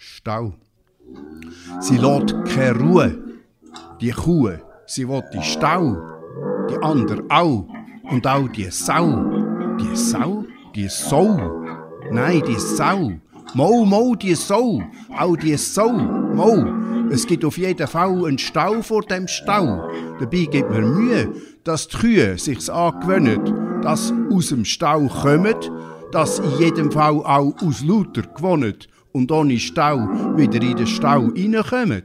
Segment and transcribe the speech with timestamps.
[0.00, 0.52] Stau.
[1.80, 3.18] Sie lässt keine Ruhe.
[4.00, 4.50] Die Kuh,
[4.86, 5.96] sie will die Stau.
[6.70, 7.66] Die andere auch.
[8.04, 9.24] Und auch die Sau.
[9.80, 10.44] Die Sau?
[10.76, 11.64] Die Sau.
[12.12, 13.12] Nein, die Sau.
[13.54, 14.80] Mo, mo, die Sau.
[15.18, 15.90] Auch die Sau.
[15.90, 17.10] Mo.
[17.10, 19.90] Es gibt auf jeden Fall einen Stau vor dem Stau.
[20.20, 21.32] Dabei gibt mir Mühe,
[21.64, 25.56] dass die Kühe sich's angewöhnen, dass aus dem Stau kommen,
[26.12, 28.76] dass in jedem Fall auch aus lauter gewonnen
[29.12, 29.98] und ohne Stau
[30.36, 32.04] wieder in den Stau reinkommen.